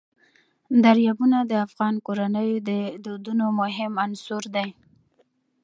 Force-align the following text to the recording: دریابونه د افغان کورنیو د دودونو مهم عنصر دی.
دریابونه 0.83 1.37
د 1.45 1.53
افغان 1.67 1.95
کورنیو 2.05 2.65
د 2.69 2.71
دودونو 3.05 3.45
مهم 3.61 3.93
عنصر 4.05 4.43
دی. 4.55 4.69